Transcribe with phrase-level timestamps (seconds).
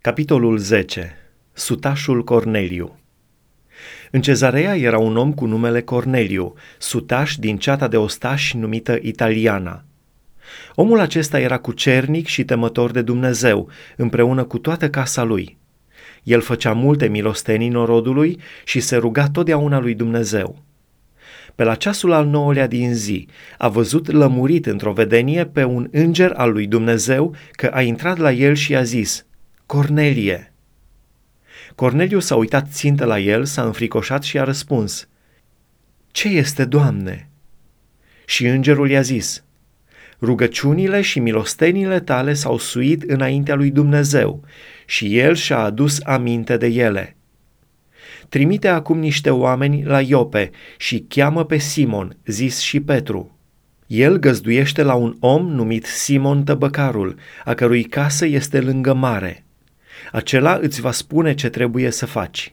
[0.00, 1.16] Capitolul 10.
[1.52, 2.98] Sutașul Corneliu
[4.10, 9.84] În cezarea era un om cu numele Corneliu, sutaș din ceata de ostași numită Italiana.
[10.74, 15.58] Omul acesta era cucernic și temător de Dumnezeu, împreună cu toată casa lui.
[16.22, 20.62] El făcea multe milostenii norodului și se ruga totdeauna lui Dumnezeu.
[21.54, 23.28] Pe la ceasul al nouălea din zi,
[23.58, 28.32] a văzut lămurit într-o vedenie pe un înger al lui Dumnezeu că a intrat la
[28.32, 29.22] el și a zis–
[29.68, 30.52] Cornelie!
[31.74, 35.08] Corneliu s-a uitat țintă la el, s-a înfricoșat și a răspuns,
[36.10, 37.28] Ce este, Doamne?
[38.24, 39.44] Și îngerul i-a zis,
[40.20, 44.44] Rugăciunile și milostenile tale s-au suit înaintea lui Dumnezeu
[44.86, 47.16] și el și-a adus aminte de ele.
[48.28, 53.38] Trimite acum niște oameni la Iope și cheamă pe Simon, zis și Petru.
[53.86, 59.42] El găzduiește la un om numit Simon Tăbăcarul, a cărui casă este lângă mare–
[60.12, 62.52] acela îți va spune ce trebuie să faci.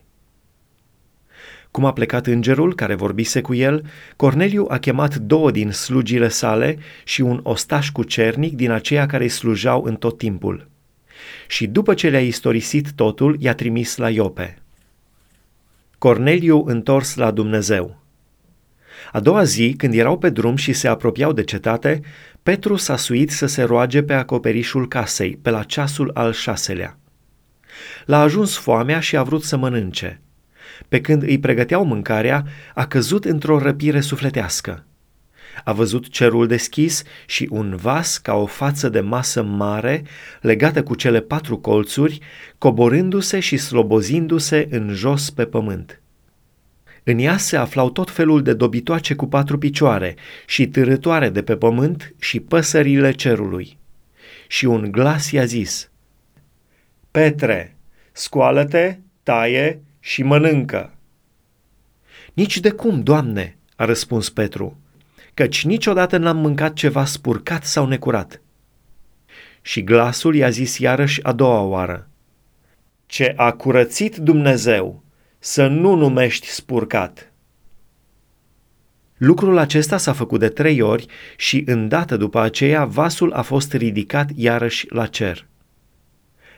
[1.70, 3.84] Cum a plecat îngerul care vorbise cu el,
[4.16, 9.22] Corneliu a chemat două din slugile sale și un ostaș cu cernic din aceia care
[9.22, 10.68] îi slujau în tot timpul.
[11.48, 14.58] Și după ce le-a istorisit totul, i-a trimis la Iope.
[15.98, 18.02] Corneliu întors la Dumnezeu.
[19.12, 22.00] A doua zi, când erau pe drum și se apropiau de cetate,
[22.42, 26.98] Petru s-a suit să se roage pe acoperișul casei, pe la ceasul al șaselea.
[28.04, 30.20] L-a ajuns foamea și a vrut să mănânce.
[30.88, 34.84] Pe când îi pregăteau mâncarea, a căzut într-o răpire sufletească.
[35.64, 40.02] A văzut cerul deschis și un vas ca o față de masă mare,
[40.40, 42.18] legată cu cele patru colțuri,
[42.58, 46.00] coborându-se și slobozindu-se în jos pe pământ.
[47.02, 51.56] În ea se aflau tot felul de dobitoace cu patru picioare și târătoare de pe
[51.56, 53.78] pământ și păsările cerului.
[54.46, 55.90] Și un glas i-a zis,
[57.10, 57.75] Petre,
[58.16, 60.94] scoală-te, taie și mănâncă.
[62.32, 64.78] Nici de cum, Doamne, a răspuns Petru,
[65.34, 68.40] căci niciodată n-am mâncat ceva spurcat sau necurat.
[69.62, 72.08] Și glasul i-a zis iarăși a doua oară,
[73.06, 75.02] Ce a curățit Dumnezeu,
[75.38, 77.32] să nu numești spurcat.
[79.16, 81.06] Lucrul acesta s-a făcut de trei ori
[81.36, 85.46] și îndată după aceea vasul a fost ridicat iarăși la cer.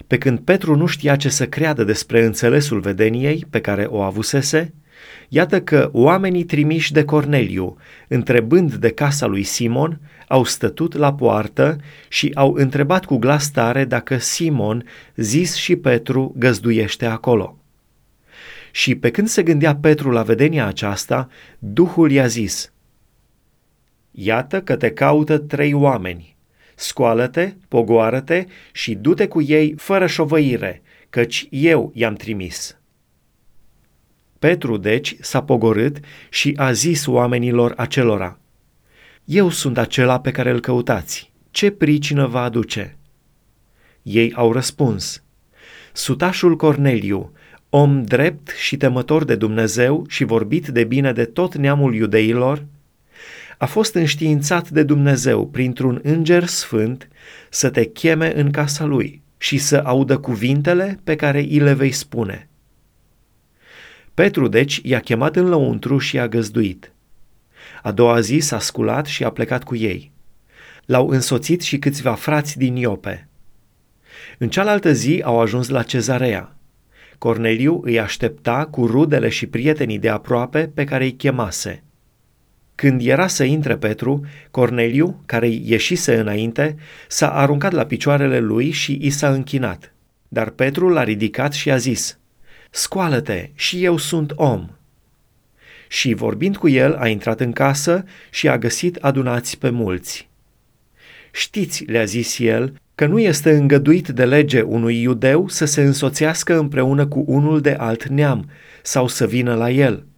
[0.08, 4.74] Pe când Petru nu știa ce să creadă despre înțelesul vedeniei pe care o avusese,
[5.28, 7.76] iată că oamenii trimiși de Corneliu,
[8.08, 11.76] întrebând de casa lui Simon, au stătut la poartă
[12.08, 14.84] și au întrebat cu glas tare dacă Simon,
[15.16, 17.58] zis și Petru, găzduiește acolo.
[18.70, 22.72] Și pe când se gândea Petru la vedenia aceasta, Duhul i-a zis,
[24.10, 26.36] Iată că te caută trei oameni–
[26.80, 32.76] Scoală-te, pogoară-te și du-te cu ei fără șovăire, căci eu i-am trimis.
[34.38, 35.96] Petru, deci, s-a pogorât
[36.30, 38.38] și a zis oamenilor acelora,
[39.24, 41.32] Eu sunt acela pe care îl căutați.
[41.50, 42.96] Ce pricină va aduce?
[44.02, 45.22] Ei au răspuns,
[45.92, 47.32] Sutașul Corneliu,
[47.70, 52.66] om drept și temător de Dumnezeu și vorbit de bine de tot neamul iudeilor,
[53.58, 57.08] a fost înștiințat de Dumnezeu printr-un înger sfânt
[57.50, 61.92] să te cheme în casa lui și să audă cuvintele pe care îi le vei
[61.92, 62.48] spune.
[64.14, 66.92] Petru, deci, i-a chemat în lăuntru și i-a găzduit.
[67.82, 70.12] A doua zi s-a sculat și a plecat cu ei.
[70.84, 73.28] L-au însoțit și câțiva frați din Iope.
[74.38, 76.56] În cealaltă zi au ajuns la cezarea.
[77.18, 81.82] Corneliu îi aștepta cu rudele și prietenii de aproape pe care îi chemase–
[82.78, 86.76] când era să intre Petru, Corneliu, care ieșise înainte,
[87.08, 89.94] s-a aruncat la picioarele lui și i s-a închinat.
[90.28, 92.18] Dar Petru l-a ridicat și a zis,
[92.70, 94.68] Scoală-te, și eu sunt om.
[95.88, 100.28] Și vorbind cu el, a intrat în casă și a găsit adunați pe mulți.
[101.32, 106.58] Știți, le-a zis el, că nu este îngăduit de lege unui iudeu să se însoțească
[106.58, 108.50] împreună cu unul de alt neam
[108.82, 110.02] sau să vină la el–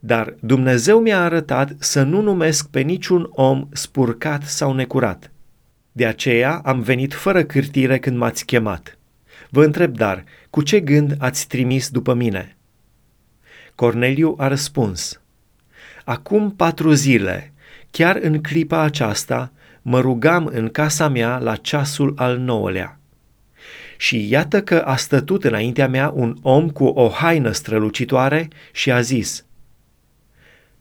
[0.00, 5.30] dar Dumnezeu mi-a arătat să nu numesc pe niciun om spurcat sau necurat.
[5.92, 8.98] De aceea am venit fără cârtire când m-ați chemat.
[9.50, 12.56] Vă întreb dar, cu ce gând ați trimis după mine?
[13.74, 15.20] Corneliu a răspuns,
[16.04, 17.52] Acum patru zile,
[17.90, 19.52] chiar în clipa aceasta,
[19.82, 22.98] mă rugam în casa mea la ceasul al nouălea.
[23.96, 29.00] Și iată că a stătut înaintea mea un om cu o haină strălucitoare și a
[29.00, 29.44] zis–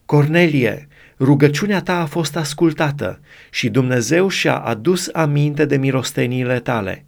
[0.10, 0.88] Cornelie,
[1.20, 3.20] rugăciunea ta a fost ascultată
[3.50, 7.06] și Dumnezeu și-a adus aminte de mirosteniile tale.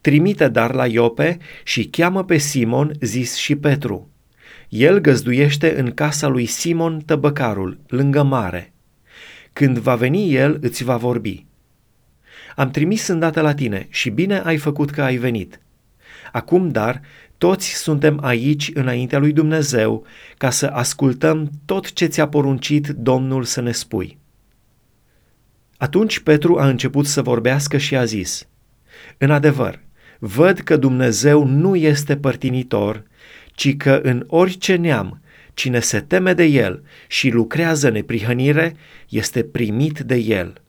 [0.00, 4.10] Trimite dar la Iope și cheamă pe Simon, zis și Petru.
[4.68, 8.72] El găzduiește în casa lui Simon tăbăcarul, lângă mare.
[9.52, 11.46] Când va veni el, îți va vorbi.
[12.56, 15.60] Am trimis îndată la tine și bine ai făcut că ai venit.
[16.32, 17.00] Acum, dar,
[17.38, 20.06] toți suntem aici înaintea lui Dumnezeu
[20.36, 24.18] ca să ascultăm tot ce ți-a poruncit Domnul să ne spui.
[25.76, 28.48] Atunci Petru a început să vorbească și a zis,
[29.18, 29.80] În adevăr,
[30.18, 33.04] văd că Dumnezeu nu este părtinitor,
[33.52, 35.20] ci că în orice neam,
[35.54, 38.76] cine se teme de El și lucrează neprihănire,
[39.08, 40.62] este primit de El.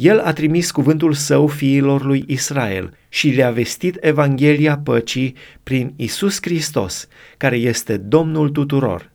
[0.00, 6.38] El a trimis cuvântul său fiilor lui Israel și le-a vestit Evanghelia păcii prin Isus
[6.40, 9.10] Hristos, care este Domnul tuturor.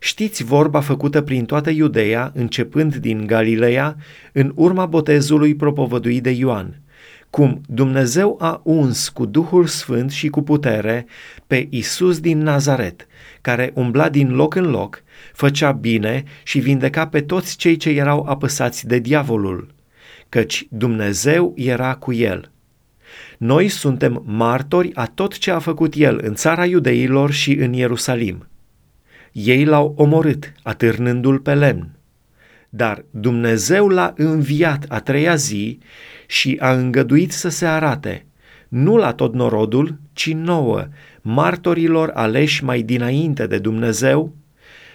[0.00, 3.96] Știți vorba făcută prin toată Iudeea, începând din Galileea,
[4.32, 6.80] în urma botezului propovăduit de Ioan,
[7.30, 11.06] cum Dumnezeu a uns cu Duhul Sfânt și cu putere
[11.46, 13.06] pe Isus din Nazaret,
[13.40, 15.02] care umbla din loc în loc,
[15.32, 19.73] făcea bine și vindeca pe toți cei ce erau apăsați de diavolul,
[20.34, 22.50] căci Dumnezeu era cu el.
[23.38, 28.46] Noi suntem martori a tot ce a făcut el în țara iudeilor și în Ierusalim.
[29.32, 31.90] Ei l-au omorât, atârnându-l pe lemn.
[32.68, 35.78] Dar Dumnezeu l-a înviat a treia zi
[36.26, 38.26] și a îngăduit să se arate,
[38.68, 40.88] nu la tot norodul, ci nouă,
[41.22, 44.34] martorilor aleși mai dinainte de Dumnezeu,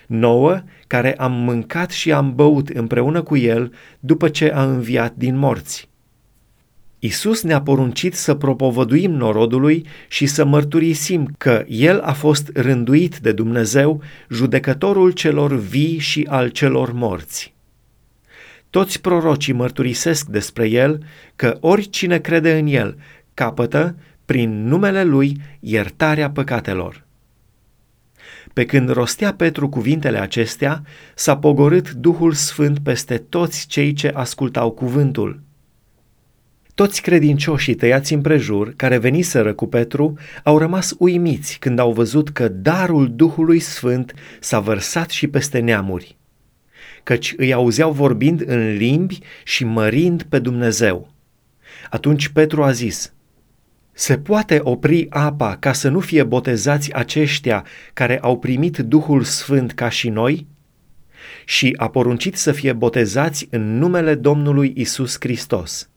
[0.10, 5.38] nouă care am mâncat și am băut împreună cu el după ce a înviat din
[5.38, 5.90] morți.
[7.00, 13.32] Isus ne-a poruncit să propovăduim norodului și să mărturisim că El a fost rânduit de
[13.32, 17.54] Dumnezeu, judecătorul celor vii și al celor morți.
[18.70, 21.04] Toți prorocii mărturisesc despre El
[21.36, 22.98] că oricine crede în El
[23.34, 23.96] capătă,
[24.26, 27.08] prin numele Lui, iertarea păcatelor.
[28.54, 30.82] Pe când rostea Petru cuvintele acestea,
[31.16, 35.42] s-a pogorât Duhul Sfânt peste toți cei ce ascultau cuvântul.
[36.80, 42.48] Toți credincioșii tăiați împrejur, care veniseră cu Petru, au rămas uimiți când au văzut că
[42.48, 46.18] darul Duhului Sfânt s-a vărsat și peste neamuri,
[47.04, 51.12] căci îi auzeau vorbind în limbi și mărind pe Dumnezeu.
[51.90, 53.14] Atunci Petru a zis,
[54.00, 59.72] Se poate opri apa ca să nu fie botezați aceștia care au primit Duhul Sfânt
[59.72, 60.48] ca și noi?
[61.46, 65.90] Și a poruncit să fie botezați în numele Domnului Isus Hristos.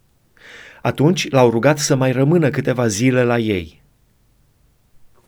[0.80, 3.81] Atunci l-au rugat să mai rămână câteva zile la ei.